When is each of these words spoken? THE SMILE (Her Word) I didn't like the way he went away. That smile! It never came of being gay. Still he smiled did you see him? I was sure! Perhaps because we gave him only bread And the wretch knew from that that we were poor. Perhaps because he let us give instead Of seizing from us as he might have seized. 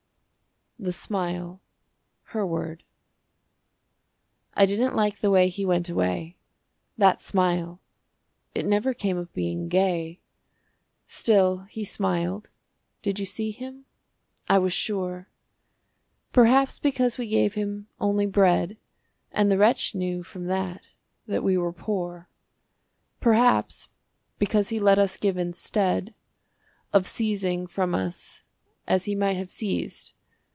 THE 0.79 0.91
SMILE 0.91 1.61
(Her 2.23 2.43
Word) 2.43 2.83
I 4.55 4.65
didn't 4.65 4.95
like 4.95 5.19
the 5.19 5.29
way 5.29 5.47
he 5.47 5.63
went 5.63 5.89
away. 5.89 6.37
That 6.97 7.21
smile! 7.21 7.81
It 8.55 8.65
never 8.65 8.95
came 8.95 9.15
of 9.15 9.31
being 9.31 9.67
gay. 9.69 10.21
Still 11.05 11.67
he 11.69 11.83
smiled 11.85 12.49
did 13.03 13.19
you 13.19 13.27
see 13.27 13.51
him? 13.51 13.85
I 14.49 14.57
was 14.57 14.73
sure! 14.73 15.29
Perhaps 16.33 16.79
because 16.79 17.19
we 17.19 17.27
gave 17.29 17.53
him 17.53 17.85
only 17.99 18.25
bread 18.25 18.77
And 19.31 19.51
the 19.51 19.59
wretch 19.59 19.93
knew 19.93 20.23
from 20.23 20.47
that 20.47 20.87
that 21.27 21.43
we 21.43 21.59
were 21.59 21.73
poor. 21.73 22.27
Perhaps 23.19 23.87
because 24.39 24.69
he 24.69 24.79
let 24.79 24.97
us 24.97 25.15
give 25.15 25.37
instead 25.37 26.15
Of 26.91 27.05
seizing 27.05 27.67
from 27.67 27.93
us 27.93 28.41
as 28.87 29.05
he 29.05 29.13
might 29.13 29.37
have 29.37 29.51
seized. 29.51 30.13